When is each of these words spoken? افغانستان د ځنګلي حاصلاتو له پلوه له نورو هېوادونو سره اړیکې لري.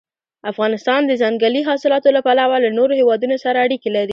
افغانستان 0.51 1.01
د 1.05 1.11
ځنګلي 1.21 1.61
حاصلاتو 1.69 2.13
له 2.15 2.21
پلوه 2.27 2.55
له 2.63 2.69
نورو 2.77 2.93
هېوادونو 3.01 3.35
سره 3.43 3.57
اړیکې 3.65 3.89
لري. 3.97 4.09